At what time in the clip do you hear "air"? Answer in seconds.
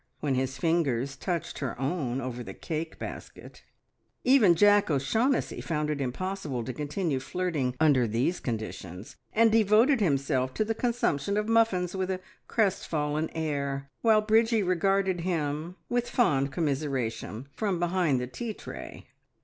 13.35-13.91